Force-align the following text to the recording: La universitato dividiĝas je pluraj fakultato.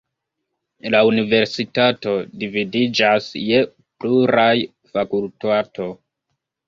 La 0.93 1.01
universitato 1.09 2.13
dividiĝas 2.43 3.27
je 3.51 3.61
pluraj 4.03 4.51
fakultato. 4.97 5.89